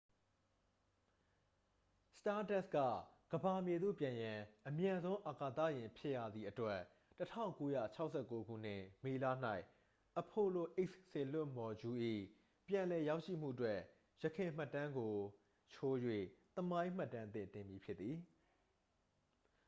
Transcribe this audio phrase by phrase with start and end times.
[2.17, 2.77] စတားဒက်စ် က
[3.33, 6.79] ကမ္ဘာမြေသို့ ပြန်ရန် အမြန်ဆုံးအာကာသယာဉ်ဖြစ်ရသည့်အတွက်
[7.19, 9.25] 1969 ခုနှစ် မေလ၌
[10.21, 11.95] apollo x စေလွှတ်မော်ဂျူး၏
[12.67, 13.79] ပြန်လည်ရောက်ရှိမှုအတွက်
[14.23, 15.15] ယခင်မှတ်တမ်းကို
[15.73, 15.97] ချိုး၍
[16.55, 18.17] သမိုင်းမှတ်တမ်းသစ်တင်မည်ဖြစ်သည်